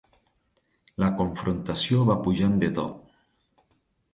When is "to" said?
2.81-2.87